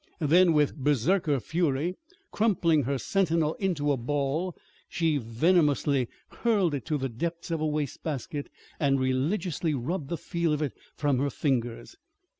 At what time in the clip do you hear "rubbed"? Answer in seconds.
9.75-10.09